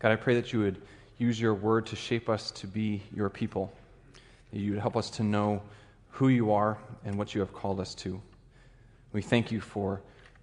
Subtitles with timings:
[0.00, 0.80] God, I pray that you would
[1.18, 3.70] use your word to shape us to be your people,
[4.50, 5.62] that you would help us to know
[6.08, 8.20] who you are and what you have called us to.
[9.12, 10.00] We thank you for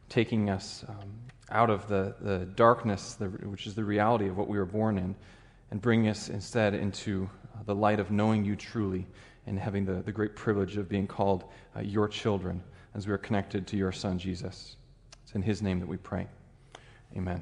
[0.10, 1.12] taking us um,
[1.50, 5.00] out of the, the darkness, the, which is the reality of what we were born
[5.00, 5.16] in,
[5.72, 9.08] and bringing us instead into uh, the light of knowing you truly
[9.48, 11.46] and having the, the great privilege of being called
[11.76, 12.62] uh, your children
[12.94, 14.76] as we are connected to your Son, Jesus.
[15.24, 16.28] It's in his name that we pray.
[17.16, 17.42] Amen.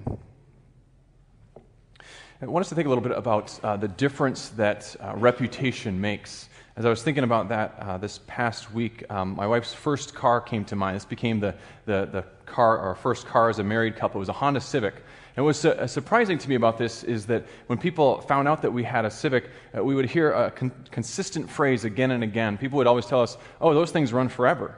[2.41, 6.01] I want us to think a little bit about uh, the difference that uh, reputation
[6.01, 6.49] makes.
[6.75, 10.41] As I was thinking about that uh, this past week, um, my wife's first car
[10.41, 10.97] came to mind.
[10.97, 14.19] This became the, the, the car, our first car as a married couple.
[14.19, 14.95] It was a Honda Civic.
[15.37, 18.71] And what's uh, surprising to me about this is that when people found out that
[18.71, 22.57] we had a Civic, uh, we would hear a con- consistent phrase again and again.
[22.57, 24.75] People would always tell us, oh, those things run forever.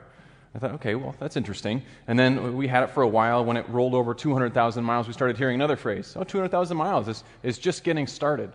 [0.57, 1.83] I thought, okay, well, that's interesting.
[2.07, 3.45] And then we had it for a while.
[3.45, 6.15] When it rolled over 200,000 miles, we started hearing another phrase.
[6.17, 8.51] Oh, 200,000 miles is, is just getting started.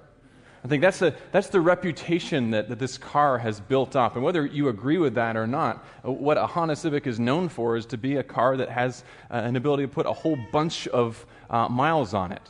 [0.64, 4.16] I think that's the, that's the reputation that, that this car has built up.
[4.16, 7.76] And whether you agree with that or not, what a Honda Civic is known for
[7.76, 10.88] is to be a car that has uh, an ability to put a whole bunch
[10.88, 12.42] of uh, miles on it.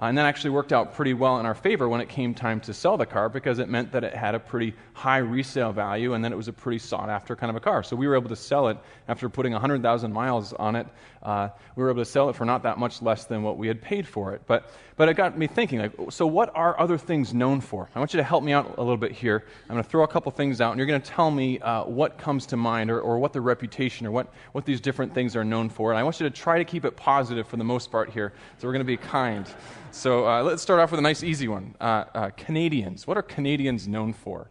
[0.00, 2.58] Uh, and that actually worked out pretty well in our favor when it came time
[2.58, 6.14] to sell the car because it meant that it had a pretty high resale value
[6.14, 7.82] and then it was a pretty sought after kind of a car.
[7.82, 10.86] So we were able to sell it after putting 100,000 miles on it.
[11.22, 13.68] Uh, we were able to sell it for not that much less than what we
[13.68, 14.40] had paid for it.
[14.46, 17.90] But, but it got me thinking, like, so what are other things known for?
[17.94, 19.44] I want you to help me out a little bit here.
[19.68, 21.84] I'm going to throw a couple things out and you're going to tell me uh,
[21.84, 25.36] what comes to mind or, or what the reputation or what, what these different things
[25.36, 25.90] are known for.
[25.90, 28.32] And I want you to try to keep it positive for the most part here.
[28.56, 29.46] So we're going to be kind.
[29.92, 31.74] So uh, let's start off with a nice, easy one.
[31.80, 33.06] Uh, uh, Canadians.
[33.06, 34.50] What are Canadians known for?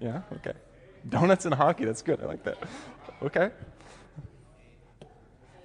[0.00, 0.54] Yeah, okay.
[1.08, 1.84] Donuts and hockey.
[1.84, 2.20] That's good.
[2.20, 2.58] I like that.
[3.22, 3.50] Okay.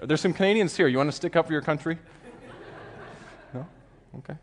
[0.03, 0.87] There's some Canadians here.
[0.87, 1.97] You want to stick up for your country?
[3.53, 3.65] No?
[4.19, 4.35] Okay.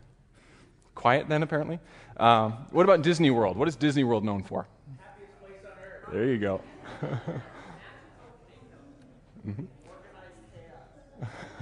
[0.95, 1.79] Quiet then, apparently.
[2.17, 3.55] Um, what about Disney World?
[3.55, 4.67] What is Disney World known for?
[6.11, 6.61] There you go.
[9.47, 9.65] mm-hmm.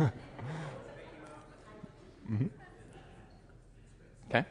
[2.32, 2.48] Mm-hmm.
[4.30, 4.46] Okay.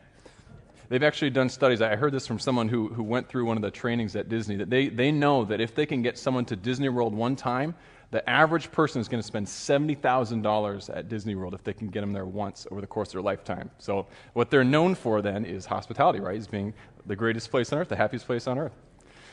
[0.88, 1.80] They've actually done studies.
[1.80, 4.56] I heard this from someone who, who went through one of the trainings at Disney
[4.56, 7.74] that they, they know that if they can get someone to Disney World one time,
[8.10, 12.00] the average person is going to spend $70,000 at Disney World if they can get
[12.00, 13.70] them there once over the course of their lifetime.
[13.78, 16.36] So, what they're known for then is hospitality, right?
[16.36, 16.74] As being
[17.06, 18.72] the greatest place on earth, the happiest place on earth.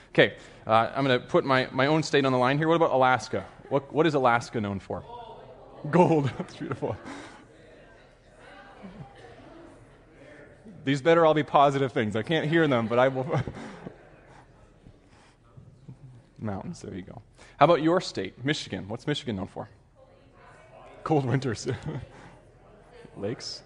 [0.09, 0.35] Okay,
[0.67, 2.67] uh, I'm going to put my, my own state on the line here.
[2.67, 3.45] What about Alaska?
[3.69, 5.03] What, what is Alaska known for?
[5.89, 6.31] Gold.
[6.37, 6.95] That's beautiful.
[10.87, 12.15] These better all be positive things.
[12.15, 13.27] I can't hear them, but I will.
[16.39, 17.21] Mountains, there you go.
[17.57, 18.87] How about your state, Michigan?
[18.87, 19.67] What's Michigan known for?
[21.03, 21.67] Cold winters.
[23.17, 23.63] Lakes?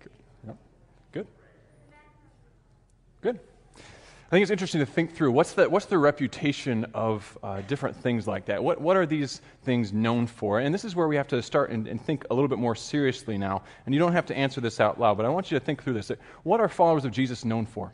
[0.00, 0.12] Good.
[0.46, 0.56] Yep.
[1.12, 1.26] Good.
[3.22, 3.40] Good.
[4.30, 7.96] I think it's interesting to think through what's the, what's the reputation of uh, different
[7.96, 8.62] things like that?
[8.62, 10.60] What, what are these things known for?
[10.60, 12.76] And this is where we have to start and, and, think a little bit more
[12.76, 13.64] seriously now.
[13.86, 15.82] And you don't have to answer this out loud, but I want you to think
[15.82, 16.12] through this.
[16.44, 17.92] What are followers of Jesus known for?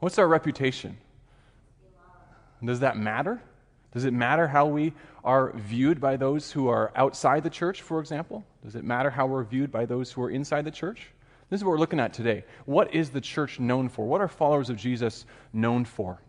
[0.00, 0.98] What's our reputation?
[2.64, 3.40] Does that matter?
[3.92, 8.00] Does it matter how we are viewed by those who are outside the church, for
[8.00, 8.44] example?
[8.64, 11.06] Does it matter how we're viewed by those who are inside the church?
[11.48, 12.44] This is what we're looking at today.
[12.64, 14.04] What is the church known for?
[14.04, 16.20] What are followers of Jesus known for?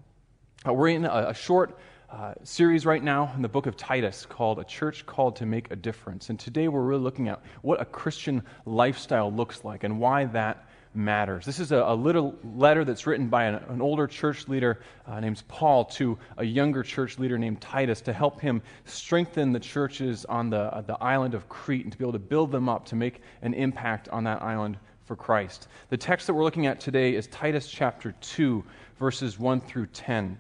[0.68, 1.80] Uh, we're in a, a short
[2.12, 5.72] uh, series right now in the book of Titus called A Church Called to Make
[5.72, 6.30] a Difference.
[6.30, 10.68] And today we're really looking at what a Christian lifestyle looks like and why that
[10.94, 11.46] matters.
[11.46, 15.20] This is a, a little letter that's written by an, an older church leader uh,
[15.20, 20.26] named Paul to a younger church leader named Titus to help him strengthen the churches
[20.26, 22.86] on the, uh, the island of Crete and to be able to build them up
[22.86, 25.70] to make an impact on that island for Christ.
[25.90, 28.64] The text that we're looking at today is Titus chapter 2,
[29.00, 30.38] verses 1 through 10.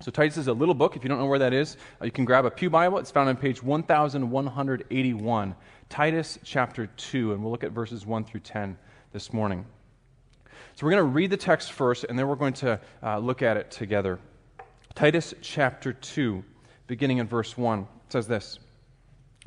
[0.00, 0.96] So, Titus is a little book.
[0.96, 2.98] If you don't know where that is, uh, you can grab a Pew Bible.
[2.98, 5.54] It's found on page 1181.
[5.88, 8.78] Titus chapter 2, and we'll look at verses 1 through 10
[9.12, 9.66] this morning.
[10.76, 13.42] So, we're going to read the text first, and then we're going to uh, look
[13.42, 14.18] at it together.
[14.94, 16.42] Titus chapter 2,
[16.86, 18.60] beginning in verse 1, says this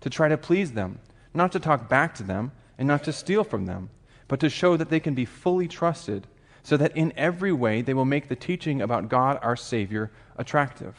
[0.00, 0.98] to try to please them,
[1.34, 3.90] not to talk back to them, and not to steal from them,
[4.28, 6.26] but to show that they can be fully trusted,
[6.62, 10.96] so that in every way they will make the teaching about God our Savior attractive.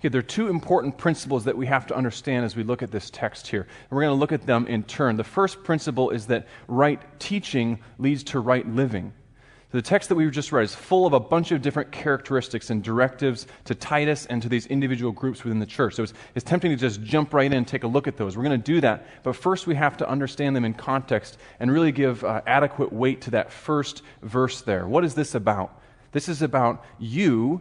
[0.00, 2.90] Okay, there are two important principles that we have to understand as we look at
[2.90, 3.62] this text here.
[3.62, 5.16] And we're going to look at them in turn.
[5.16, 9.12] The first principle is that right teaching leads to right living.
[9.72, 12.82] The text that we just read is full of a bunch of different characteristics and
[12.82, 15.94] directives to Titus and to these individual groups within the church.
[15.94, 18.36] So it's, it's tempting to just jump right in and take a look at those.
[18.36, 21.70] We're going to do that, but first we have to understand them in context and
[21.70, 24.88] really give uh, adequate weight to that first verse there.
[24.88, 25.80] What is this about?
[26.10, 27.60] This is about you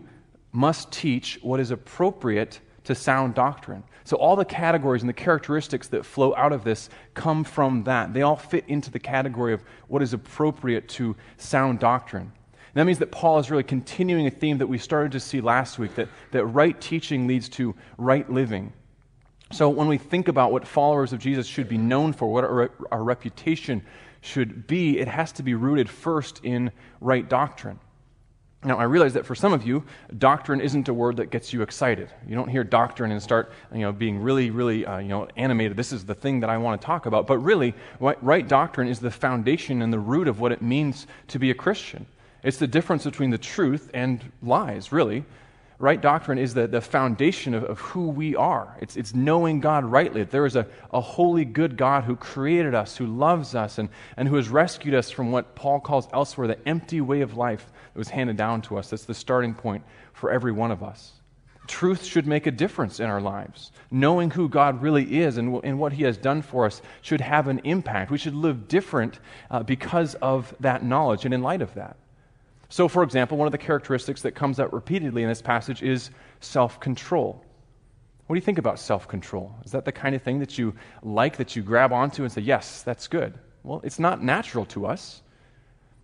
[0.51, 3.83] must teach what is appropriate to sound doctrine.
[4.03, 8.13] So, all the categories and the characteristics that flow out of this come from that.
[8.13, 12.23] They all fit into the category of what is appropriate to sound doctrine.
[12.23, 15.41] And that means that Paul is really continuing a theme that we started to see
[15.41, 18.73] last week that, that right teaching leads to right living.
[19.51, 22.71] So, when we think about what followers of Jesus should be known for, what our,
[22.91, 23.83] our reputation
[24.21, 26.71] should be, it has to be rooted first in
[27.01, 27.79] right doctrine.
[28.61, 29.85] Now, I realize that for some of you,
[30.17, 32.09] doctrine isn't a word that gets you excited.
[32.27, 35.77] You don't hear doctrine and start, you know, being really, really, uh, you know, animated.
[35.77, 37.25] This is the thing that I want to talk about.
[37.25, 41.39] But really, right doctrine is the foundation and the root of what it means to
[41.39, 42.05] be a Christian.
[42.43, 45.23] It's the difference between the truth and lies, really
[45.79, 48.75] right doctrine is the, the foundation of, of who we are.
[48.81, 50.23] It's, it's knowing God rightly.
[50.23, 54.27] There is a, a holy, good God who created us, who loves us, and, and
[54.27, 57.97] who has rescued us from what Paul calls elsewhere the empty way of life that
[57.97, 58.89] was handed down to us.
[58.89, 59.83] That's the starting point
[60.13, 61.13] for every one of us.
[61.67, 63.71] Truth should make a difference in our lives.
[63.91, 67.47] Knowing who God really is and, and what He has done for us should have
[67.47, 68.09] an impact.
[68.09, 69.19] We should live different
[69.51, 71.97] uh, because of that knowledge and in light of that.
[72.69, 76.11] So, for example, one of the characteristics that comes up repeatedly in this passage is
[76.39, 77.43] self control.
[78.27, 79.55] What do you think about self control?
[79.65, 82.41] Is that the kind of thing that you like, that you grab onto and say,
[82.41, 83.33] yes, that's good?
[83.63, 85.21] Well, it's not natural to us.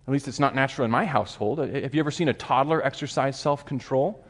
[0.07, 1.59] At least it's not natural in my household.
[1.59, 4.23] Have you ever seen a toddler exercise self control?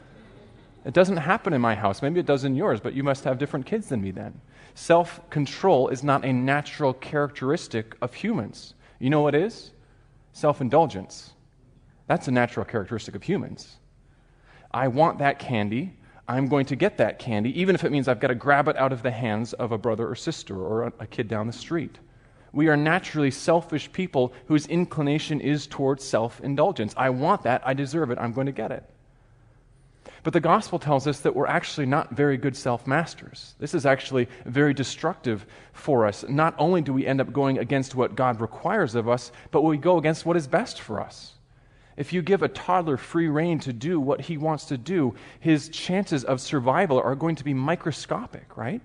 [0.85, 2.01] It doesn't happen in my house.
[2.01, 4.39] Maybe it does in yours, but you must have different kids than me then.
[4.75, 8.75] Self control is not a natural characteristic of humans.
[8.99, 9.71] You know what is?
[10.31, 11.33] Self indulgence.
[12.07, 13.77] That's a natural characteristic of humans.
[14.71, 15.97] I want that candy.
[16.27, 18.77] I'm going to get that candy, even if it means I've got to grab it
[18.77, 21.99] out of the hands of a brother or sister or a kid down the street.
[22.55, 26.93] We are naturally selfish people whose inclination is towards self indulgence.
[26.95, 27.61] I want that.
[27.67, 28.17] I deserve it.
[28.17, 28.89] I'm going to get it.
[30.23, 33.55] But the gospel tells us that we're actually not very good self masters.
[33.59, 36.23] This is actually very destructive for us.
[36.29, 39.75] Not only do we end up going against what God requires of us, but we
[39.75, 41.33] go against what is best for us.
[41.97, 45.67] If you give a toddler free rein to do what he wants to do, his
[45.67, 48.81] chances of survival are going to be microscopic, right?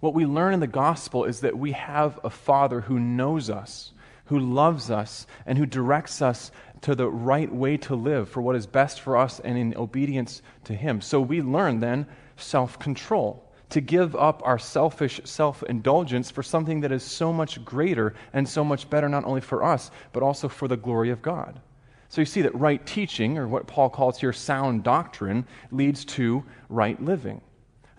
[0.00, 3.92] What we learn in the gospel is that we have a father who knows us,
[4.24, 8.56] who loves us, and who directs us to the right way to live for what
[8.56, 11.02] is best for us and in obedience to him.
[11.02, 16.80] So we learn then self control to give up our selfish self indulgence for something
[16.80, 20.48] that is so much greater and so much better, not only for us, but also
[20.48, 21.60] for the glory of God.
[22.08, 26.42] So you see that right teaching, or what Paul calls here sound doctrine, leads to
[26.70, 27.42] right living.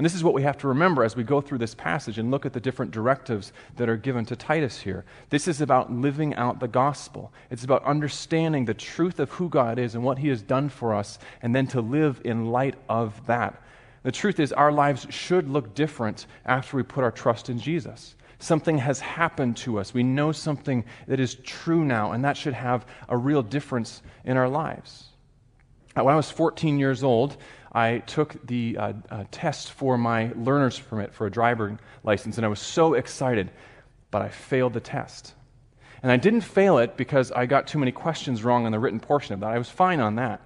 [0.02, 2.32] And this is what we have to remember as we go through this passage and
[2.32, 5.06] look at the different directives that are given to Titus here.
[5.30, 7.32] This is about living out the gospel.
[7.52, 10.96] It's about understanding the truth of who God is and what he has done for
[10.96, 13.62] us, and then to live in light of that.
[14.02, 18.16] The truth is, our lives should look different after we put our trust in Jesus.
[18.40, 19.94] Something has happened to us.
[19.94, 24.36] We know something that is true now, and that should have a real difference in
[24.36, 25.10] our lives.
[25.94, 27.38] When I was 14 years old,
[27.72, 32.46] I took the uh, uh, test for my learner's permit for a driving license, and
[32.46, 33.50] I was so excited,
[34.10, 35.34] but I failed the test.
[36.04, 39.00] And I didn't fail it because I got too many questions wrong on the written
[39.00, 39.52] portion of that.
[39.52, 40.42] I was fine on that.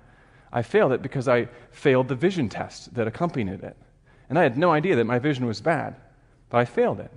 [0.51, 3.75] I failed it because I failed the vision test that accompanied it.
[4.29, 5.95] And I had no idea that my vision was bad,
[6.49, 7.11] but I failed it.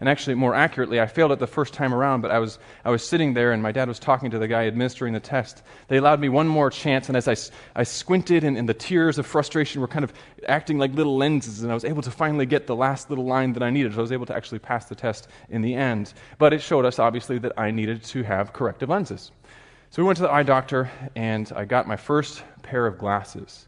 [0.00, 2.90] And actually, more accurately, I failed it the first time around, but I was, I
[2.90, 5.62] was sitting there and my dad was talking to the guy administering the test.
[5.88, 7.36] They allowed me one more chance, and as I,
[7.78, 10.14] I squinted and, and the tears of frustration were kind of
[10.48, 13.52] acting like little lenses, and I was able to finally get the last little line
[13.52, 13.92] that I needed.
[13.92, 16.14] So I was able to actually pass the test in the end.
[16.38, 19.32] But it showed us, obviously, that I needed to have corrective lenses.
[19.90, 23.66] So we went to the eye doctor, and I got my first pair of glasses.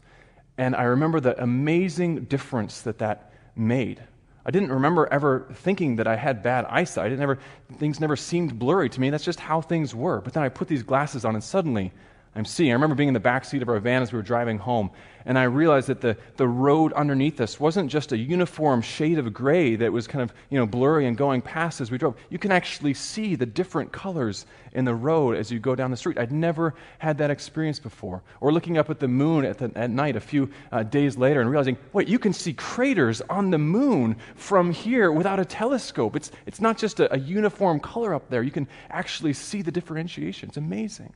[0.57, 4.01] And I remember the amazing difference that that made.
[4.45, 7.11] I didn't remember ever thinking that I had bad eyesight.
[7.11, 7.39] It never,
[7.77, 9.09] things never seemed blurry to me.
[9.09, 10.21] That's just how things were.
[10.21, 11.93] But then I put these glasses on, and suddenly
[12.35, 12.71] I'm seeing.
[12.71, 14.89] I remember being in the back seat of our van as we were driving home,
[15.25, 19.33] and I realized that the, the road underneath us wasn't just a uniform shade of
[19.33, 22.15] gray that was kind of you know, blurry and going past as we drove.
[22.29, 25.97] You can actually see the different colors in the road as you go down the
[25.97, 26.17] street.
[26.17, 28.23] I'd never had that experience before.
[28.41, 31.39] Or looking up at the moon at, the, at night a few uh, days later
[31.39, 36.15] and realizing, wait, you can see craters on the moon from here without a telescope.
[36.15, 38.43] It's, it's not just a, a uniform color up there.
[38.43, 40.49] You can actually see the differentiation.
[40.49, 41.13] It's amazing.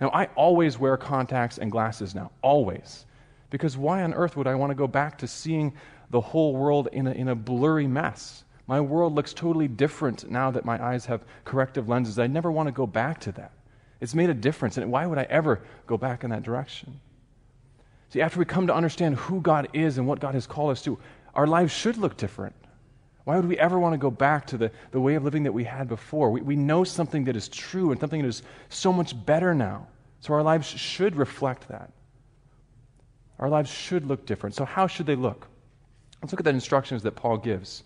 [0.00, 3.06] Now, I always wear contacts and glasses now, always.
[3.50, 5.72] Because why on earth would I want to go back to seeing
[6.10, 8.44] the whole world in a, in a blurry mess?
[8.66, 12.18] My world looks totally different now that my eyes have corrective lenses.
[12.18, 13.52] I never want to go back to that.
[14.00, 17.00] It's made a difference, and why would I ever go back in that direction?
[18.10, 20.82] See, after we come to understand who God is and what God has called us
[20.82, 20.98] to,
[21.34, 22.54] our lives should look different.
[23.26, 25.52] Why would we ever want to go back to the, the way of living that
[25.52, 26.30] we had before?
[26.30, 29.88] We, we know something that is true and something that is so much better now.
[30.20, 31.90] So our lives should reflect that.
[33.40, 34.54] Our lives should look different.
[34.54, 35.48] So, how should they look?
[36.22, 37.82] Let's look at the instructions that Paul gives.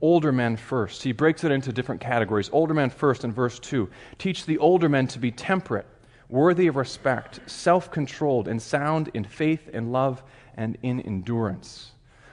[0.00, 1.02] Older men first.
[1.02, 2.48] He breaks it into different categories.
[2.52, 3.90] Older men first in verse 2.
[4.18, 5.86] Teach the older men to be temperate,
[6.28, 10.22] worthy of respect, self controlled, and sound in faith and love
[10.56, 11.90] and in endurance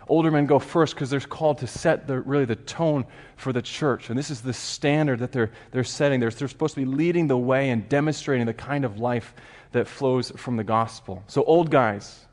[0.08, 3.06] older men go first because they're called to set the, really the tone
[3.36, 4.10] for the church.
[4.10, 6.20] And this is the standard that they're, they're setting.
[6.20, 9.34] They're, they're supposed to be leading the way and demonstrating the kind of life
[9.72, 11.24] that flows from the gospel.
[11.28, 12.26] So, old guys,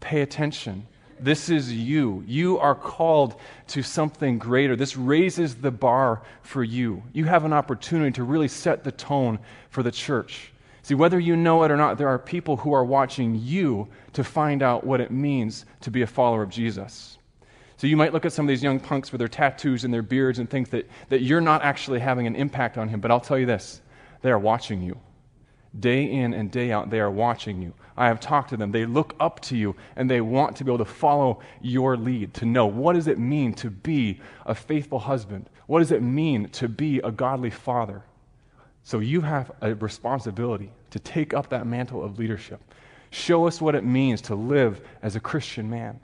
[0.00, 0.86] pay attention.
[1.20, 2.24] This is you.
[2.26, 3.36] You are called
[3.68, 4.74] to something greater.
[4.74, 7.02] This raises the bar for you.
[7.12, 9.38] You have an opportunity to really set the tone
[9.70, 10.51] for the church.
[10.82, 14.24] See, whether you know it or not, there are people who are watching you to
[14.24, 17.18] find out what it means to be a follower of Jesus.
[17.76, 20.02] So you might look at some of these young punks with their tattoos and their
[20.02, 23.00] beards and think that, that you're not actually having an impact on him.
[23.00, 23.80] But I'll tell you this
[24.22, 24.98] they are watching you.
[25.78, 27.72] Day in and day out, they are watching you.
[27.96, 28.72] I have talked to them.
[28.72, 32.34] They look up to you and they want to be able to follow your lead,
[32.34, 35.48] to know what does it mean to be a faithful husband?
[35.66, 38.02] What does it mean to be a godly father?
[38.84, 42.60] So you have a responsibility to take up that mantle of leadership.
[43.10, 46.00] Show us what it means to live as a Christian man.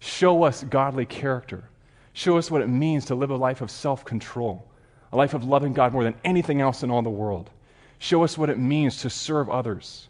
[0.00, 1.64] Show us godly character.
[2.12, 4.68] Show us what it means to live a life of self control,
[5.12, 7.50] a life of loving God more than anything else in all the world.
[7.98, 10.08] Show us what it means to serve others.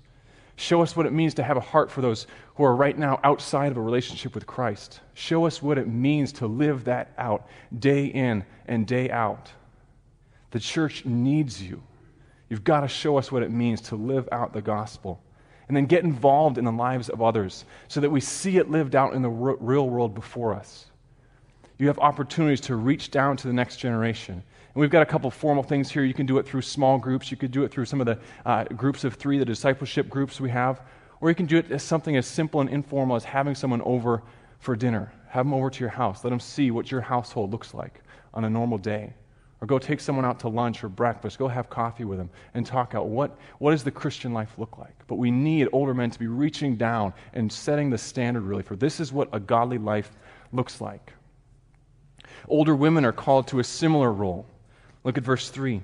[0.57, 3.21] Show us what it means to have a heart for those who are right now
[3.25, 5.01] outside of a relationship with Christ.
[5.15, 7.49] Show us what it means to live that out
[7.79, 9.51] day in and day out.
[10.55, 11.83] The church needs you.
[12.49, 15.21] You've got to show us what it means to live out the gospel.
[15.67, 18.95] And then get involved in the lives of others so that we see it lived
[18.95, 20.87] out in the real world before us.
[21.77, 24.35] You have opportunities to reach down to the next generation.
[24.35, 26.05] And we've got a couple formal things here.
[26.05, 27.33] You can do it through small groups.
[27.33, 30.41] You could do it through some of the uh, groups of three, the discipleship groups
[30.41, 30.83] we have.
[31.21, 34.23] Or you can do it as something as simple and informal as having someone over
[34.61, 35.13] for dinner.
[35.31, 36.23] Have them over to your house.
[36.23, 39.15] Let them see what your household looks like on a normal day.
[39.65, 41.39] Or go take someone out to lunch or breakfast.
[41.39, 44.77] Go have coffee with them and talk out what, what does the Christian life look
[44.77, 44.93] like.
[45.07, 48.77] But we need older men to be reaching down and setting the standard really for
[48.77, 50.11] this is what a godly life
[50.53, 51.15] looks like.
[52.47, 54.45] Older women are called to a similar role.
[55.03, 55.81] Look at verse 3.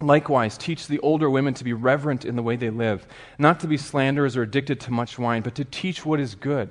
[0.00, 3.06] Likewise, teach the older women to be reverent in the way they live,
[3.38, 6.70] not to be slanderers or addicted to much wine, but to teach what is good.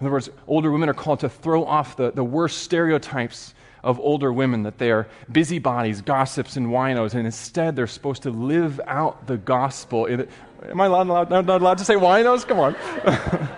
[0.00, 3.98] In other words, older women are called to throw off the, the worst stereotypes of
[4.00, 8.80] older women that they are busybodies, gossips, and winos, and instead they're supposed to live
[8.86, 10.06] out the gospel.
[10.06, 12.46] Am I allowed, not allowed to say winos?
[12.46, 12.76] Come on.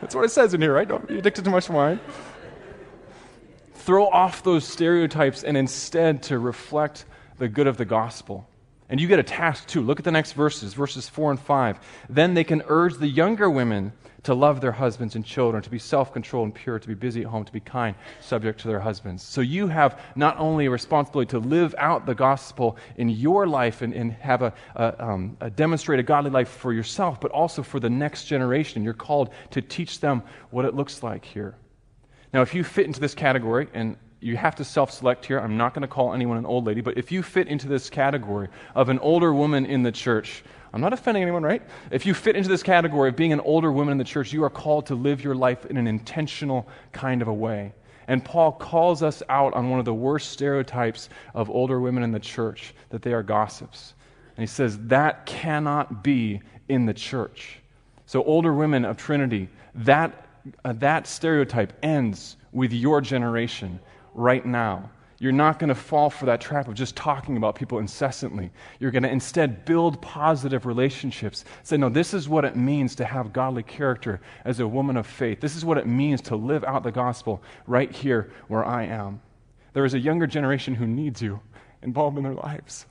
[0.00, 0.86] That's what it says in here, right?
[0.88, 2.00] Don't be addicted to much wine.
[3.74, 7.04] Throw off those stereotypes and instead to reflect
[7.38, 8.48] the good of the gospel.
[8.88, 9.82] And you get a task too.
[9.82, 11.78] Look at the next verses, verses 4 and 5.
[12.08, 15.78] Then they can urge the younger women to love their husbands and children, to be
[15.78, 18.80] self controlled and pure, to be busy at home, to be kind, subject to their
[18.80, 19.22] husbands.
[19.22, 23.82] So you have not only a responsibility to live out the gospel in your life
[23.82, 27.62] and, and have a, a, um, a demonstrate a godly life for yourself, but also
[27.62, 28.82] for the next generation.
[28.82, 31.56] You're called to teach them what it looks like here.
[32.32, 35.38] Now, if you fit into this category, and you have to self select here.
[35.38, 37.90] I'm not going to call anyone an old lady, but if you fit into this
[37.90, 40.42] category of an older woman in the church,
[40.72, 41.62] I'm not offending anyone, right?
[41.90, 44.44] If you fit into this category of being an older woman in the church, you
[44.44, 47.72] are called to live your life in an intentional kind of a way.
[48.08, 52.12] And Paul calls us out on one of the worst stereotypes of older women in
[52.12, 53.94] the church that they are gossips.
[54.36, 57.58] And he says that cannot be in the church.
[58.06, 60.28] So, older women of Trinity, that,
[60.64, 63.80] uh, that stereotype ends with your generation
[64.16, 64.90] right now.
[65.18, 68.50] You're not going to fall for that trap of just talking about people incessantly.
[68.80, 71.44] You're going to instead build positive relationships.
[71.62, 75.06] Say, no, this is what it means to have godly character as a woman of
[75.06, 75.40] faith.
[75.40, 79.22] This is what it means to live out the gospel right here where I am.
[79.72, 81.40] There is a younger generation who needs you
[81.82, 82.84] involved in their lives.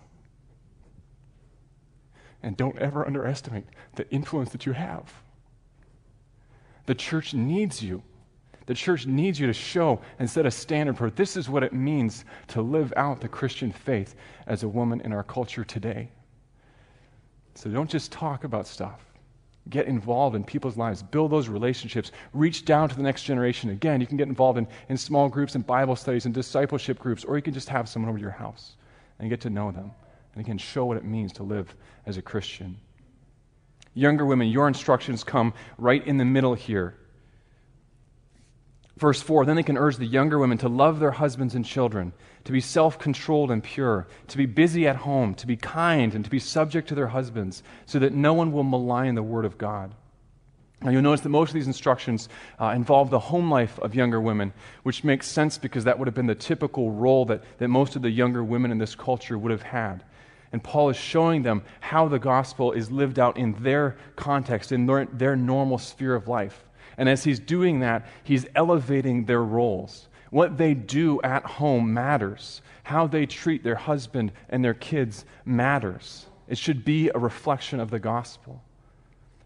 [2.41, 3.65] And don't ever underestimate
[3.96, 5.13] the influence that you have.
[6.88, 8.03] The church needs you.
[8.65, 11.74] The church needs you to show and set a standard for this is what it
[11.74, 14.15] means to live out the Christian faith
[14.48, 16.10] as a woman in our culture today.
[17.53, 19.01] So don't just talk about stuff.
[19.69, 21.01] Get involved in people's lives.
[21.01, 22.12] Build those relationships.
[22.34, 23.69] Reach down to the next generation.
[23.69, 27.24] Again, you can get involved in, in small groups and Bible studies and discipleship groups,
[27.24, 28.75] or you can just have someone over to your house
[29.19, 29.91] and get to know them.
[30.34, 31.74] And again, show what it means to live
[32.05, 32.77] as a Christian.
[33.93, 36.98] Younger women, your instructions come right in the middle here.
[38.97, 42.13] Verse 4 Then they can urge the younger women to love their husbands and children,
[42.45, 46.23] to be self controlled and pure, to be busy at home, to be kind, and
[46.23, 49.57] to be subject to their husbands, so that no one will malign the word of
[49.57, 49.93] God.
[50.81, 54.21] Now, you'll notice that most of these instructions uh, involve the home life of younger
[54.21, 57.95] women, which makes sense because that would have been the typical role that, that most
[57.95, 60.03] of the younger women in this culture would have had.
[60.51, 64.85] And Paul is showing them how the gospel is lived out in their context, in
[64.85, 66.65] their, their normal sphere of life.
[66.97, 70.07] And as he's doing that, he's elevating their roles.
[70.29, 72.61] What they do at home matters.
[72.83, 76.25] How they treat their husband and their kids matters.
[76.47, 78.61] It should be a reflection of the gospel.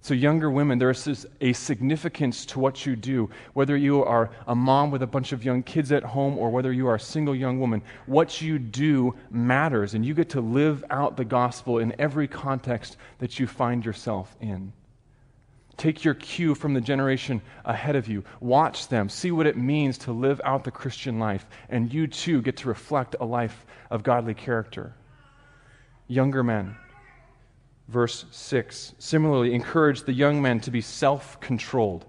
[0.01, 3.29] So, younger women, there is a significance to what you do.
[3.53, 6.71] Whether you are a mom with a bunch of young kids at home or whether
[6.71, 9.95] you are a single young woman, what you do matters.
[9.95, 14.37] And you get to live out the gospel in every context that you find yourself
[14.39, 14.71] in.
[15.79, 18.25] Take your cue from the generation ahead of you.
[18.41, 19.07] Watch them.
[19.07, 21.47] See what it means to live out the Christian life.
[21.69, 24.93] And you too get to reflect a life of godly character.
[26.09, 26.75] Younger men,
[27.87, 28.93] verse 6.
[28.99, 32.05] Similarly, encourage the young men to be self controlled.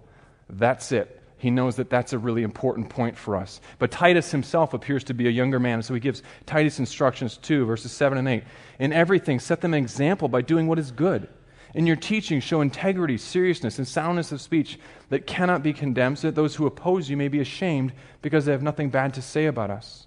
[0.49, 1.23] That's it.
[1.39, 3.61] He knows that that's a really important point for us.
[3.79, 7.65] But Titus himself appears to be a younger man, so he gives Titus instructions too,
[7.67, 8.43] verses 7 and 8.
[8.81, 11.29] In everything, set them an example by doing what is good
[11.75, 14.79] in your teaching, show integrity, seriousness, and soundness of speech
[15.09, 18.53] that cannot be condemned, so that those who oppose you may be ashamed because they
[18.53, 20.07] have nothing bad to say about us.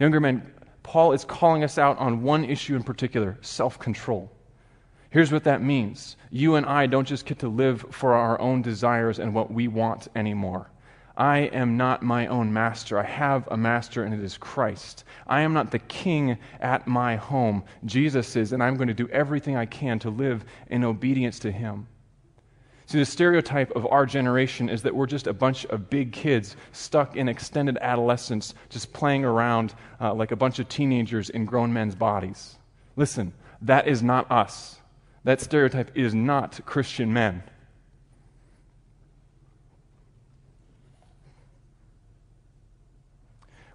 [0.00, 4.32] Younger men, Paul is calling us out on one issue in particular self control.
[5.10, 8.62] Here's what that means you and I don't just get to live for our own
[8.62, 10.71] desires and what we want anymore.
[11.16, 12.98] I am not my own master.
[12.98, 15.04] I have a master, and it is Christ.
[15.26, 17.64] I am not the king at my home.
[17.84, 21.52] Jesus is, and I'm going to do everything I can to live in obedience to
[21.52, 21.86] him.
[22.86, 26.56] See, the stereotype of our generation is that we're just a bunch of big kids
[26.72, 31.72] stuck in extended adolescence, just playing around uh, like a bunch of teenagers in grown
[31.72, 32.56] men's bodies.
[32.96, 34.78] Listen, that is not us.
[35.24, 37.42] That stereotype is not Christian men.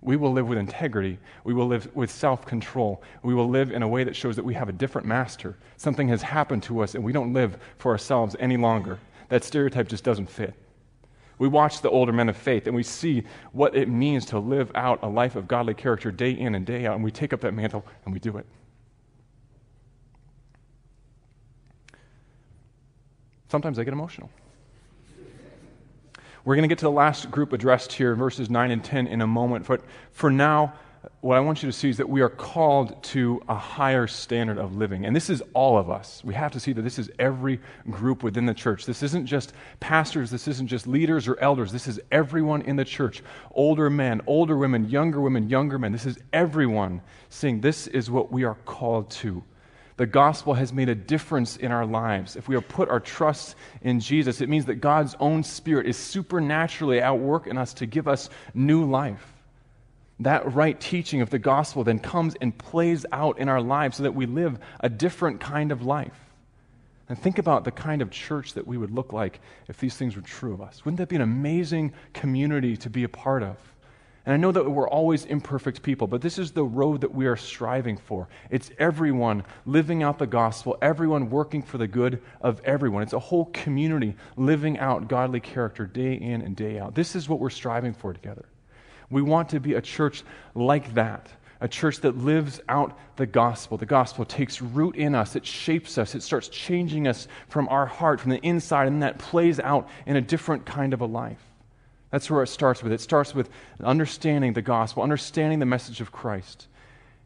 [0.01, 1.17] We will live with integrity.
[1.43, 3.01] We will live with self control.
[3.23, 5.57] We will live in a way that shows that we have a different master.
[5.77, 8.99] Something has happened to us, and we don't live for ourselves any longer.
[9.29, 10.53] That stereotype just doesn't fit.
[11.39, 14.71] We watch the older men of faith and we see what it means to live
[14.73, 17.41] out a life of godly character day in and day out, and we take up
[17.41, 18.45] that mantle and we do it.
[23.49, 24.29] Sometimes I get emotional.
[26.47, 29.19] We're going to get to the last group addressed here, verses 9 and 10, in
[29.19, 29.67] a moment.
[29.67, 29.81] But
[30.13, 30.75] for now,
[31.19, 34.57] what I want you to see is that we are called to a higher standard
[34.57, 35.05] of living.
[35.05, 36.23] And this is all of us.
[36.23, 38.85] We have to see that this is every group within the church.
[38.85, 41.73] This isn't just pastors, this isn't just leaders or elders.
[41.73, 45.91] This is everyone in the church older men, older women, younger women, younger men.
[45.91, 49.43] This is everyone saying this is what we are called to
[49.97, 52.35] the gospel has made a difference in our lives.
[52.35, 55.97] If we have put our trust in Jesus, it means that God's own Spirit is
[55.97, 59.33] supernaturally at work in us to give us new life.
[60.19, 64.03] That right teaching of the gospel then comes and plays out in our lives so
[64.03, 66.17] that we live a different kind of life.
[67.09, 70.15] And think about the kind of church that we would look like if these things
[70.15, 70.83] were true of us.
[70.83, 73.57] Wouldn't that be an amazing community to be a part of?
[74.27, 77.27] And I know that we're always imperfect people, but this is the road that we
[77.27, 78.27] are striving for.
[78.49, 83.03] It's everyone living out the gospel, everyone working for the good of everyone.
[83.03, 86.93] It's a whole community living out godly character day in and day out.
[86.93, 88.49] This is what we're striving for together.
[89.09, 91.29] We want to be a church like that,
[91.61, 93.77] a church that lives out the gospel.
[93.77, 97.85] The gospel takes root in us, it shapes us, it starts changing us from our
[97.85, 101.46] heart, from the inside, and that plays out in a different kind of a life.
[102.11, 102.91] That's where it starts with.
[102.91, 103.49] It starts with
[103.83, 106.67] understanding the gospel, understanding the message of Christ,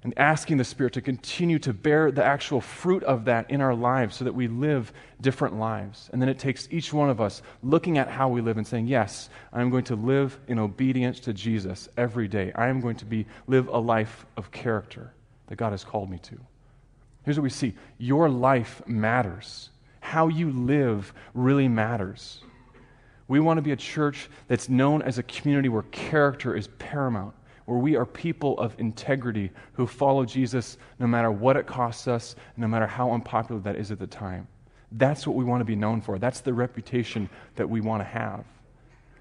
[0.03, 3.75] and asking the Spirit to continue to bear the actual fruit of that in our
[3.75, 4.91] lives so that we live
[5.21, 6.09] different lives.
[6.11, 8.87] And then it takes each one of us looking at how we live and saying,
[8.87, 12.51] Yes, I'm going to live in obedience to Jesus every day.
[12.55, 15.13] I am going to be, live a life of character
[15.47, 16.39] that God has called me to.
[17.23, 19.69] Here's what we see your life matters.
[19.99, 22.41] How you live really matters.
[23.31, 27.33] We want to be a church that's known as a community where character is paramount,
[27.63, 32.35] where we are people of integrity who follow Jesus no matter what it costs us,
[32.57, 34.49] no matter how unpopular that is at the time.
[34.91, 36.19] That's what we want to be known for.
[36.19, 38.43] That's the reputation that we want to have.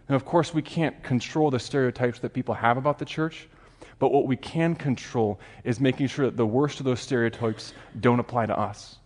[0.09, 3.49] Of course, we can't control the stereotypes that people have about the church,
[4.01, 8.19] but what we can control is making sure that the worst of those stereotypes don't
[8.19, 8.97] apply to us.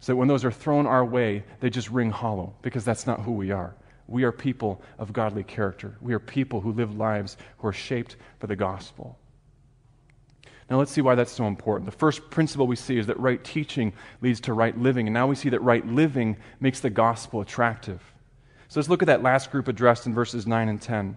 [0.00, 3.22] So that when those are thrown our way, they just ring hollow, because that's not
[3.22, 3.74] who we are.
[4.10, 5.96] We are people of godly character.
[6.00, 9.16] We are people who live lives who are shaped by the gospel.
[10.68, 11.86] Now, let's see why that's so important.
[11.86, 15.06] The first principle we see is that right teaching leads to right living.
[15.06, 18.00] And now we see that right living makes the gospel attractive.
[18.68, 21.16] So let's look at that last group addressed in verses 9 and 10.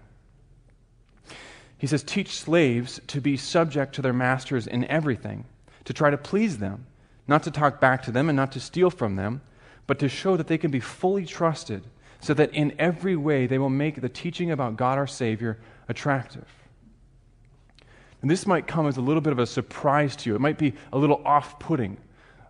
[1.80, 5.46] He says, Teach slaves to be subject to their masters in everything,
[5.86, 6.86] to try to please them,
[7.28, 9.42] not to talk back to them and not to steal from them,
[9.88, 11.84] but to show that they can be fully trusted
[12.24, 15.60] so that in every way they will make the teaching about God our Savior
[15.90, 16.48] attractive.
[18.22, 20.36] And this might come as a little bit of a surprise to you.
[20.36, 21.98] It might be a little off putting.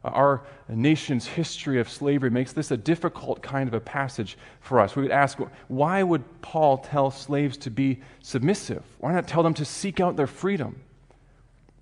[0.06, 4.80] Uh, our nation's history of slavery makes this a difficult kind of a passage for
[4.80, 4.96] us.
[4.96, 8.84] We would ask, why would Paul tell slaves to be submissive?
[9.00, 10.80] Why not tell them to seek out their freedom?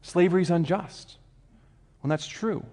[0.01, 1.17] Slavery is unjust.
[2.01, 2.63] Well, that's true.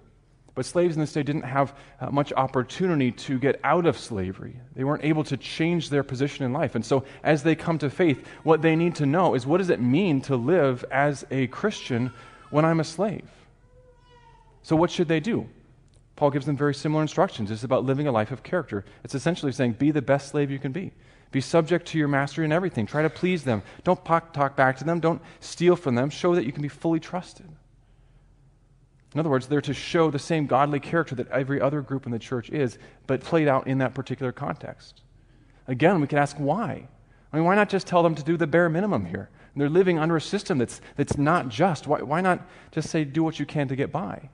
[0.58, 4.58] But slaves in this day didn't have uh, much opportunity to get out of slavery.
[4.74, 6.74] They weren't able to change their position in life.
[6.74, 9.70] And so, as they come to faith, what they need to know is what does
[9.70, 12.12] it mean to live as a Christian
[12.50, 13.30] when I'm a slave?
[14.64, 15.48] So, what should they do?
[16.16, 17.52] Paul gives them very similar instructions.
[17.52, 18.84] It's about living a life of character.
[19.04, 20.90] It's essentially saying, be the best slave you can be.
[21.30, 22.84] Be subject to your master in everything.
[22.84, 23.62] Try to please them.
[23.84, 24.98] Don't talk back to them.
[24.98, 26.10] Don't steal from them.
[26.10, 27.46] Show that you can be fully trusted.
[29.14, 32.12] In other words, they're to show the same godly character that every other group in
[32.12, 35.02] the church is, but played out in that particular context.
[35.66, 36.88] Again, we can ask why.
[37.32, 39.30] I mean, why not just tell them to do the bare minimum here?
[39.54, 41.86] And they're living under a system that's, that's not just.
[41.86, 44.28] Why, why not just say, do what you can to get by?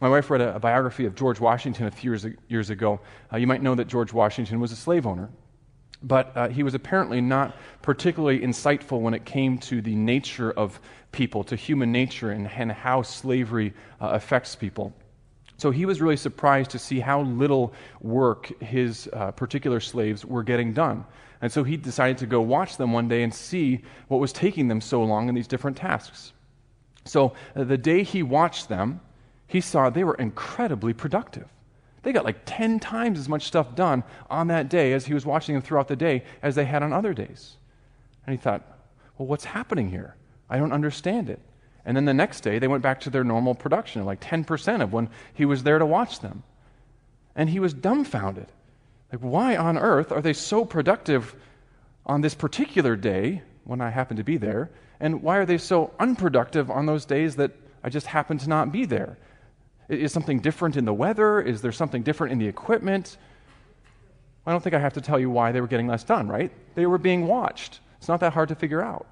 [0.00, 3.00] My wife read a, a biography of George Washington a few years, years ago.
[3.30, 5.28] Uh, you might know that George Washington was a slave owner
[6.02, 10.80] but uh, he was apparently not particularly insightful when it came to the nature of
[11.12, 14.92] people, to human nature, and, and how slavery uh, affects people.
[15.56, 20.42] So he was really surprised to see how little work his uh, particular slaves were
[20.42, 21.04] getting done.
[21.42, 24.68] And so he decided to go watch them one day and see what was taking
[24.68, 26.32] them so long in these different tasks.
[27.04, 29.00] So uh, the day he watched them,
[29.46, 31.48] he saw they were incredibly productive.
[32.02, 35.26] They got like 10 times as much stuff done on that day as he was
[35.26, 37.56] watching them throughout the day as they had on other days.
[38.26, 38.62] And he thought,
[39.18, 40.16] well, what's happening here?
[40.50, 41.40] I don't understand it.
[41.84, 44.92] And then the next day, they went back to their normal production, like 10% of
[44.92, 46.42] when he was there to watch them.
[47.34, 48.48] And he was dumbfounded.
[49.12, 51.34] Like, why on earth are they so productive
[52.04, 54.70] on this particular day when I happen to be there?
[54.98, 58.72] And why are they so unproductive on those days that I just happen to not
[58.72, 59.16] be there?
[59.88, 61.40] Is something different in the weather?
[61.40, 63.16] Is there something different in the equipment?
[64.46, 66.52] I don't think I have to tell you why they were getting less done, right?
[66.74, 67.80] They were being watched.
[67.98, 69.06] It's not that hard to figure out.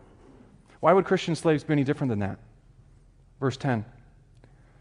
[0.81, 2.39] Why would Christian slaves be any different than that?
[3.41, 3.85] Verse 10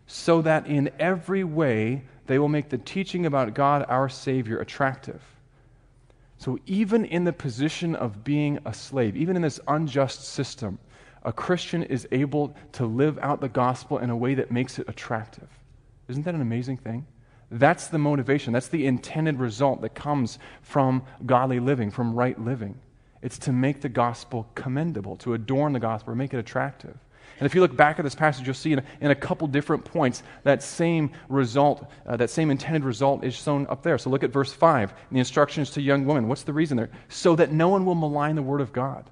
[0.05, 5.21] So that in every way they will make the teaching about God our Savior attractive.
[6.39, 10.77] So, even in the position of being a slave, even in this unjust system,
[11.23, 14.88] a Christian is able to live out the gospel in a way that makes it
[14.88, 15.49] attractive.
[16.07, 17.07] Isn't that an amazing thing?
[17.49, 18.53] That's the motivation.
[18.53, 22.79] That's the intended result that comes from godly living, from right living.
[23.21, 26.97] It's to make the gospel commendable, to adorn the gospel, or make it attractive.
[27.39, 29.47] And if you look back at this passage, you'll see in a, in a couple
[29.47, 33.97] different points that same result, uh, that same intended result is shown up there.
[33.97, 36.27] So look at verse 5, the instructions to young women.
[36.27, 36.89] What's the reason there?
[37.10, 39.10] So that no one will malign the word of God.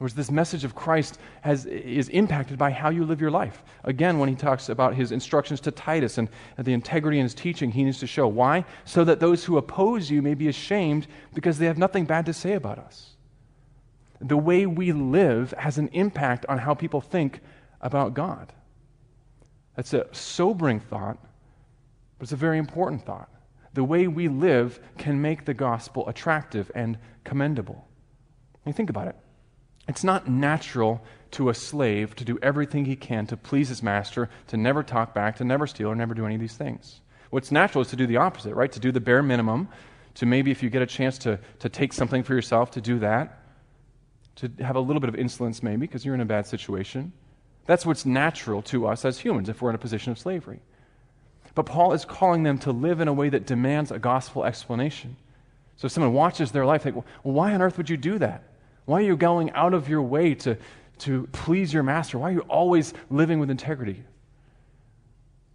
[0.00, 3.64] Words, this message of Christ has, is impacted by how you live your life.
[3.84, 6.28] Again, when he talks about his instructions to Titus and
[6.58, 8.28] the integrity in his teaching, he needs to show.
[8.28, 8.66] Why?
[8.84, 12.34] So that those who oppose you may be ashamed because they have nothing bad to
[12.34, 13.16] say about us.
[14.20, 17.40] The way we live has an impact on how people think
[17.80, 18.52] about God.
[19.76, 21.18] That's a sobering thought,
[22.18, 23.30] but it's a very important thought.
[23.74, 27.86] The way we live can make the gospel attractive and commendable.
[28.54, 29.16] I mean, think about it.
[29.88, 34.28] It's not natural to a slave to do everything he can to please his master,
[34.48, 37.00] to never talk back, to never steal, or never do any of these things.
[37.30, 38.70] What's natural is to do the opposite, right?
[38.72, 39.68] To do the bare minimum,
[40.14, 42.98] to maybe if you get a chance to, to take something for yourself, to do
[43.00, 43.42] that,
[44.36, 47.12] to have a little bit of insolence maybe because you're in a bad situation.
[47.66, 50.60] That's what's natural to us as humans if we're in a position of slavery.
[51.54, 55.16] But Paul is calling them to live in a way that demands a gospel explanation.
[55.76, 58.18] So if someone watches their life, they go, well, why on earth would you do
[58.18, 58.44] that?
[58.86, 60.56] Why are you going out of your way to,
[61.00, 62.18] to please your master?
[62.18, 64.02] Why are you always living with integrity?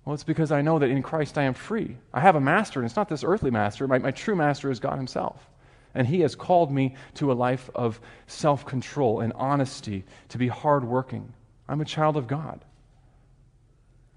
[0.06, 1.98] Well, it's because I know that in Christ I am free.
[2.14, 3.88] I have a master, and it's not this earthly master.
[3.88, 5.50] My, my true master is God Himself.
[5.94, 10.48] And He has called me to a life of self control and honesty, to be
[10.48, 11.34] hardworking.
[11.68, 12.66] I'm a child of God.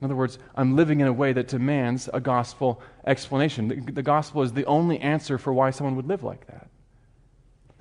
[0.00, 3.68] In other words, I'm living in a way that demands a gospel explanation.
[3.68, 6.63] The, the gospel is the only answer for why someone would live like that.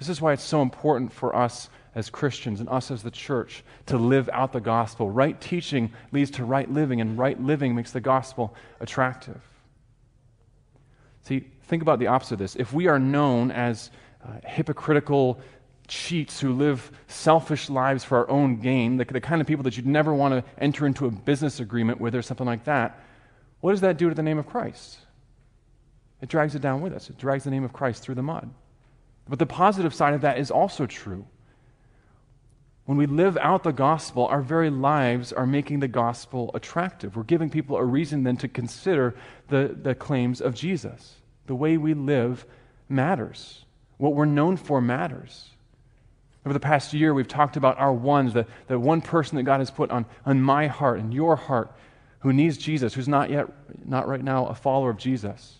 [0.04, 3.64] This is why it's so important for us as Christians and us as the church
[3.86, 5.10] to live out the gospel.
[5.10, 9.42] Right teaching leads to right living, and right living makes the gospel attractive.
[11.22, 12.58] See, think about the opposite of this.
[12.58, 15.40] If we are known as uh, hypocritical
[15.88, 19.78] cheats who live selfish lives for our own gain, the, the kind of people that
[19.78, 23.00] you'd never want to enter into a business agreement with or something like that,
[23.62, 24.98] what does that do to the name of Christ?
[26.22, 28.54] It drags it down with us, it drags the name of Christ through the mud.
[29.28, 31.26] But the positive side of that is also true.
[32.86, 37.16] When we live out the gospel, our very lives are making the gospel attractive.
[37.16, 39.16] We're giving people a reason then to consider
[39.48, 41.16] the, the claims of Jesus.
[41.48, 42.46] The way we live
[42.90, 43.64] matters.
[43.98, 45.50] What we're known for matters.
[46.46, 49.60] Over the past year, we've talked about our ones, the, the one person that God
[49.60, 51.72] has put on, on my heart and your heart
[52.20, 53.48] who needs Jesus, who's not yet,
[53.86, 55.60] not right now, a follower of Jesus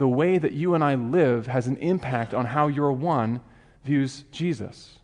[0.00, 3.42] the way that you and I live has an impact on how your one
[3.84, 4.98] views Jesus.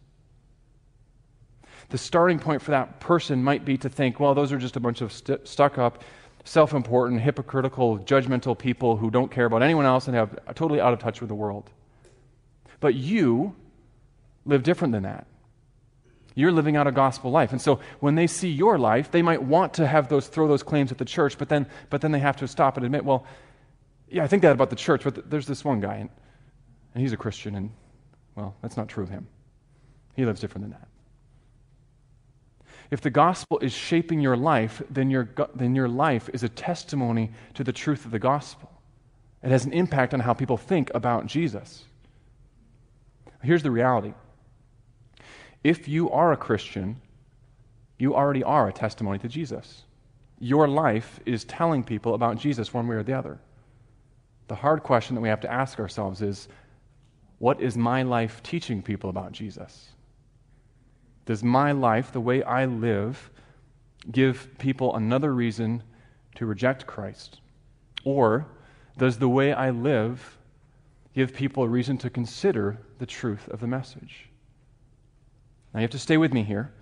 [1.91, 4.81] The starting point for that person might be to think, well, those are just a
[4.81, 6.03] bunch of st- stuck up,
[6.45, 10.81] self important, hypocritical, judgmental people who don't care about anyone else and have uh, totally
[10.81, 11.71] out of touch with the world.
[12.81, 13.55] But you
[14.47, 15.27] live different than that.
[16.35, 17.53] You're living out a gospel life.
[17.53, 20.63] And so when they see your life, they might want to have those throw those
[20.63, 23.27] claims at the church, but then but then they have to stop and admit, well,
[24.09, 26.11] yeah, I think that about the church, but there's this one guy, and,
[26.95, 27.71] and he's a Christian, and,
[28.35, 29.27] well, that's not true of him.
[30.15, 30.89] He lives different than that.
[32.91, 37.33] If the gospel is shaping your life, then your, then your life is a testimony
[37.55, 38.71] to the truth of the gospel.
[39.43, 41.85] It has an impact on how people think about Jesus.
[43.43, 44.15] Here's the reality
[45.65, 47.01] if you are a Christian,
[47.99, 49.83] you already are a testimony to Jesus.
[50.39, 53.41] Your life is telling people about Jesus one way or the other.
[54.49, 56.49] The hard question that we have to ask ourselves is
[57.39, 59.89] what is my life teaching people about Jesus?
[61.27, 63.31] Does my life, the way I live,
[64.11, 65.83] give people another reason
[66.37, 67.41] to reject Christ?
[68.05, 68.47] Or
[68.97, 70.39] does the way I live
[71.15, 74.29] give people a reason to consider the truth of the message?
[75.75, 76.73] Now you have to stay with me here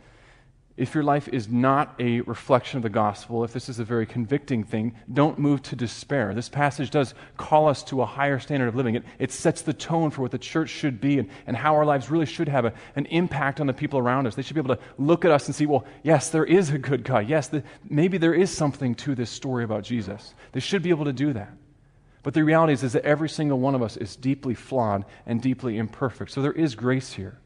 [0.76, 4.06] if your life is not a reflection of the gospel, if this is a very
[4.06, 6.34] convicting thing, don't move to despair.
[6.34, 8.96] This passage does call us to a higher standard of living.
[8.96, 11.84] It, it sets the tone for what the church should be and, and how our
[11.84, 14.34] lives really should have a, an impact on the people around us.
[14.34, 16.78] They should be able to look at us and see, well, yes, there is a
[16.78, 17.28] good God.
[17.28, 20.34] Yes, the, maybe there is something to this story about Jesus.
[20.50, 21.52] They should be able to do that.
[22.24, 25.40] But the reality is, is that every single one of us is deeply flawed and
[25.40, 26.32] deeply imperfect.
[26.32, 27.38] So there is grace here.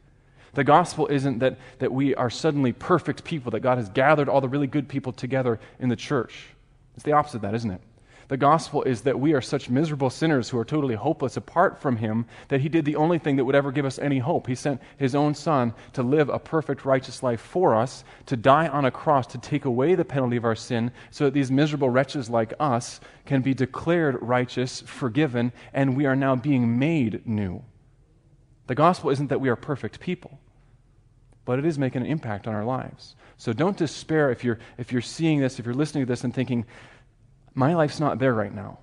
[0.55, 4.41] The gospel isn't that, that we are suddenly perfect people, that God has gathered all
[4.41, 6.47] the really good people together in the church.
[6.95, 7.81] It's the opposite of that, isn't it?
[8.29, 11.97] The gospel is that we are such miserable sinners who are totally hopeless apart from
[11.97, 14.47] Him that He did the only thing that would ever give us any hope.
[14.47, 18.69] He sent His own Son to live a perfect, righteous life for us, to die
[18.69, 21.89] on a cross to take away the penalty of our sin, so that these miserable
[21.89, 27.63] wretches like us can be declared righteous, forgiven, and we are now being made new.
[28.69, 30.39] The gospel isn't that we are perfect people,
[31.45, 33.17] but it is making an impact on our lives.
[33.37, 36.33] So don't despair if you're, if you're seeing this, if you're listening to this and
[36.33, 36.67] thinking,
[37.55, 38.79] my life's not there right now.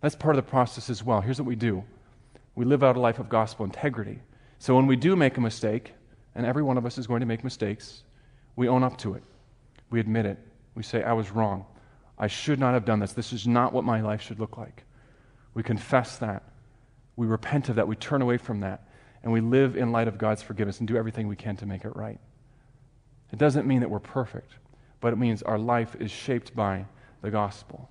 [0.00, 1.20] That's part of the process as well.
[1.20, 1.84] Here's what we do
[2.54, 4.20] we live out a life of gospel integrity.
[4.58, 5.94] So when we do make a mistake,
[6.34, 8.04] And every one of us is going to make mistakes.
[8.56, 9.22] We own up to it.
[9.90, 10.38] We admit it.
[10.74, 11.66] We say, I was wrong.
[12.18, 13.12] I should not have done this.
[13.12, 14.84] This is not what my life should look like.
[15.54, 16.42] We confess that.
[17.16, 17.86] We repent of that.
[17.86, 18.88] We turn away from that.
[19.22, 21.84] And we live in light of God's forgiveness and do everything we can to make
[21.84, 22.18] it right.
[23.32, 24.52] It doesn't mean that we're perfect,
[25.00, 26.86] but it means our life is shaped by
[27.22, 27.88] the gospel.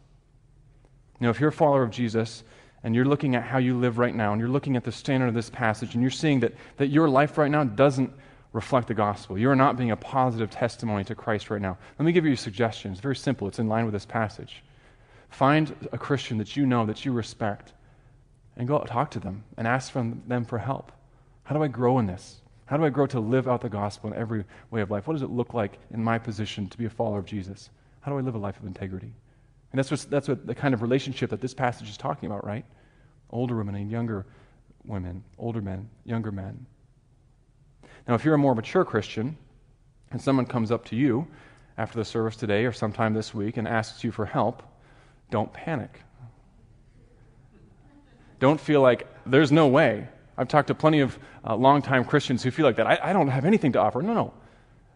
[1.19, 2.43] Now, if you're a follower of Jesus
[2.83, 5.27] and you're looking at how you live right now and you're looking at the standard
[5.27, 8.11] of this passage and you're seeing that, that your life right now doesn't
[8.53, 12.11] reflect the gospel, you're not being a positive testimony to Christ right now, let me
[12.11, 12.91] give you a suggestion.
[12.91, 14.63] It's very simple, it's in line with this passage.
[15.29, 17.71] Find a Christian that you know, that you respect,
[18.57, 20.91] and go out and talk to them and ask from them for help.
[21.43, 22.41] How do I grow in this?
[22.65, 25.07] How do I grow to live out the gospel in every way of life?
[25.07, 27.69] What does it look like in my position to be a follower of Jesus?
[27.99, 29.13] How do I live a life of integrity?
[29.71, 32.65] And that's that's what the kind of relationship that this passage is talking about, right?
[33.29, 34.25] Older women and younger
[34.85, 36.65] women, older men, younger men.
[38.07, 39.37] Now, if you're a more mature Christian
[40.11, 41.27] and someone comes up to you
[41.77, 44.63] after the service today or sometime this week and asks you for help,
[45.29, 46.01] don't panic.
[48.41, 50.07] Don't feel like there's no way.
[50.35, 52.87] I've talked to plenty of uh, longtime Christians who feel like that.
[52.87, 54.01] I, I don't have anything to offer.
[54.01, 54.33] No, no.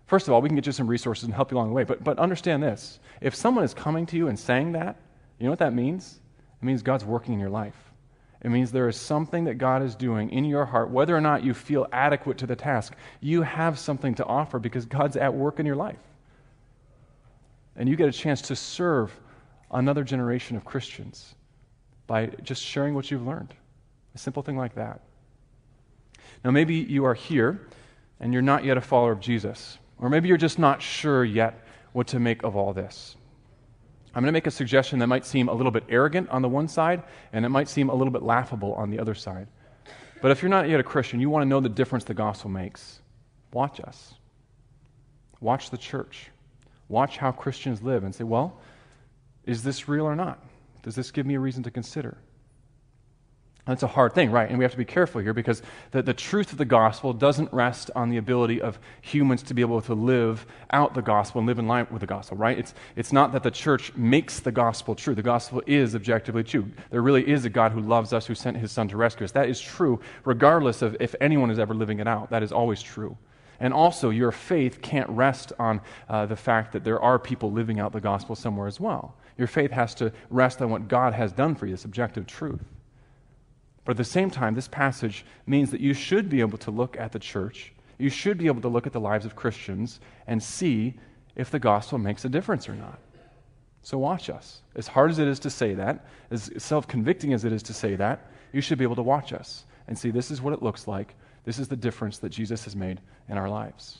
[0.07, 1.83] First of all, we can get you some resources and help you along the way.
[1.83, 4.97] But, but understand this if someone is coming to you and saying that,
[5.37, 6.19] you know what that means?
[6.59, 7.75] It means God's working in your life.
[8.41, 11.43] It means there is something that God is doing in your heart, whether or not
[11.43, 12.95] you feel adequate to the task.
[13.21, 16.01] You have something to offer because God's at work in your life.
[17.75, 19.11] And you get a chance to serve
[19.69, 21.35] another generation of Christians
[22.07, 23.53] by just sharing what you've learned.
[24.13, 25.01] A simple thing like that.
[26.43, 27.67] Now, maybe you are here
[28.19, 29.77] and you're not yet a follower of Jesus.
[29.99, 33.15] Or maybe you're just not sure yet what to make of all this.
[34.13, 36.47] I'm going to make a suggestion that might seem a little bit arrogant on the
[36.47, 39.47] one side, and it might seem a little bit laughable on the other side.
[40.21, 42.49] But if you're not yet a Christian, you want to know the difference the gospel
[42.49, 43.01] makes.
[43.51, 44.13] Watch us.
[45.41, 46.29] Watch the church.
[46.87, 48.59] Watch how Christians live and say, well,
[49.43, 50.41] is this real or not?
[50.85, 52.15] Does this give me a reason to consider?
[53.65, 54.47] That's a hard thing, right?
[54.47, 57.51] And we have to be careful here because the, the truth of the gospel doesn't
[57.51, 61.47] rest on the ability of humans to be able to live out the gospel and
[61.47, 62.59] live in line with the gospel, right?
[62.59, 65.15] It's, it's not that the church makes the gospel true.
[65.15, 66.69] The gospel is objectively true.
[66.91, 69.31] There really is a God who loves us, who sent his son to rescue us.
[69.31, 72.29] That is true, regardless of if anyone is ever living it out.
[72.29, 73.17] That is always true.
[73.59, 77.79] And also, your faith can't rest on uh, the fact that there are people living
[77.79, 79.15] out the gospel somewhere as well.
[79.37, 82.63] Your faith has to rest on what God has done for you, this objective truth.
[83.83, 86.97] But at the same time, this passage means that you should be able to look
[86.97, 90.41] at the church, you should be able to look at the lives of Christians and
[90.41, 90.95] see
[91.35, 92.99] if the gospel makes a difference or not.
[93.83, 94.61] So watch us.
[94.75, 97.73] As hard as it is to say that, as self convicting as it is to
[97.73, 100.63] say that, you should be able to watch us and see this is what it
[100.63, 101.13] looks like.
[101.43, 103.99] This is the difference that Jesus has made in our lives.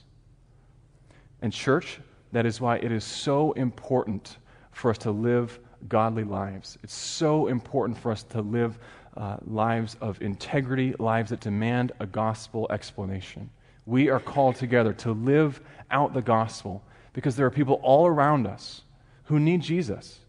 [1.41, 1.99] And, church,
[2.31, 4.37] that is why it is so important
[4.75, 5.57] for us to live
[5.87, 6.77] godly lives.
[6.83, 8.77] It's so important for us to live
[9.15, 13.49] uh, lives of integrity, lives that demand a gospel explanation.
[13.85, 15.61] We are called together to live
[15.91, 16.83] out the gospel
[17.13, 18.81] because there are people all around us
[19.23, 20.19] who need Jesus.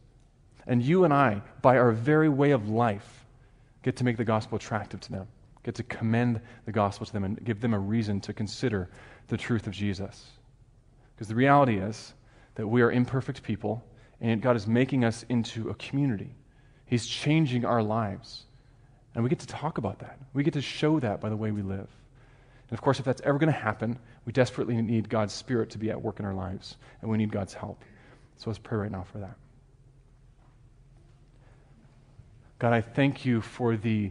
[0.69, 3.25] And you and I, by our very way of life,
[3.83, 5.27] get to make the gospel attractive to them,
[5.65, 8.89] get to commend the gospel to them, and give them a reason to consider
[9.27, 10.27] the truth of Jesus.
[11.17, 12.15] Because the reality is
[12.55, 13.83] that we are imperfect people,
[14.21, 16.35] and God is making us into a community.
[16.87, 18.45] He's changing our lives.
[19.15, 20.19] And we get to talk about that.
[20.35, 21.89] We get to show that by the way we live.
[22.69, 25.79] And of course, if that's ever going to happen, we desperately need God's Spirit to
[25.79, 27.83] be at work in our lives, and we need God's help.
[28.37, 29.37] So let's pray right now for that.
[32.59, 34.11] God, I thank you for the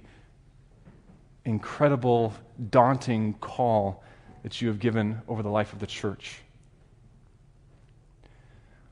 [1.44, 2.34] incredible,
[2.70, 4.04] daunting call
[4.44, 6.40] that you have given over the life of the church.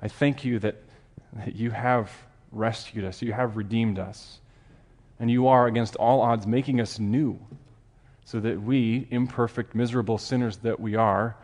[0.01, 0.82] I thank you that,
[1.37, 2.11] that you have
[2.51, 4.39] rescued us, you have redeemed us
[5.19, 7.39] and you are, against all odds, making us new,
[8.25, 11.37] so that we, imperfect, miserable sinners that we are,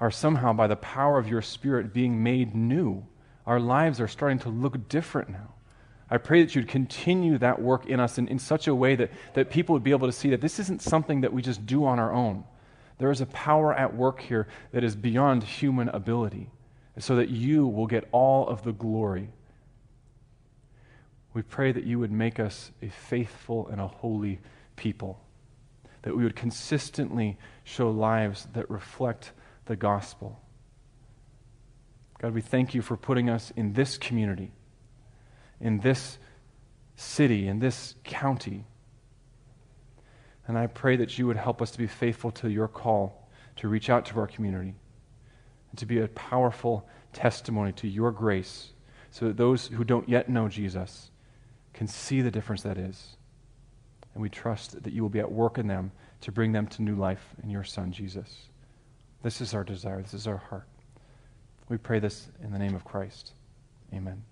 [0.00, 3.06] are somehow, by the power of your Spirit, being made new.
[3.46, 5.54] Our lives are starting to look different now.
[6.10, 9.12] I pray that you'd continue that work in us in, in such a way that,
[9.34, 11.84] that people would be able to see that this isn't something that we just do
[11.84, 12.42] on our own.
[12.98, 16.50] There is a power at work here that is beyond human ability,
[16.98, 19.28] so that you will get all of the glory
[21.32, 24.40] we pray that you would make us a faithful and a holy
[24.76, 25.20] people,
[26.02, 29.32] that we would consistently show lives that reflect
[29.66, 30.40] the gospel.
[32.20, 34.52] God, we thank you for putting us in this community,
[35.60, 36.18] in this
[36.96, 38.64] city, in this county.
[40.46, 43.68] And I pray that you would help us to be faithful to your call to
[43.68, 44.74] reach out to our community
[45.70, 48.72] and to be a powerful testimony to your grace
[49.10, 51.09] so that those who don't yet know Jesus
[51.72, 53.16] can see the difference that is.
[54.14, 55.92] And we trust that you will be at work in them
[56.22, 58.48] to bring them to new life in your Son, Jesus.
[59.22, 60.02] This is our desire.
[60.02, 60.66] This is our heart.
[61.68, 63.32] We pray this in the name of Christ.
[63.94, 64.22] Amen.